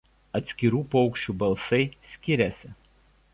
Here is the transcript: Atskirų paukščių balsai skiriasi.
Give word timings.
Atskirų 0.37 0.79
paukščių 0.95 1.35
balsai 1.43 1.81
skiriasi. 2.15 2.73